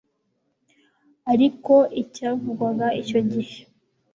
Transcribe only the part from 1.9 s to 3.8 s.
icyavugwaga icyo gihe